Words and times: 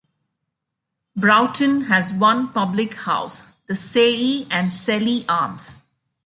Broughton 1.15 1.81
has 1.81 2.11
one 2.11 2.47
public 2.51 2.95
house, 2.95 3.43
the 3.67 3.75
Saye 3.75 4.47
and 4.49 4.73
Sele 4.73 5.23
Arms. 5.29 5.75